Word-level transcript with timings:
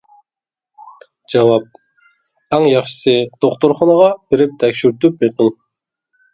جاۋاب: 1.33 1.67
ئەڭ 2.49 2.67
ياخشىسى 2.71 3.15
دوختۇرخانىغا 3.47 4.11
بېرىپ 4.33 4.59
تەكشۈرتۈپ 4.67 5.25
بېقىڭ. 5.25 5.57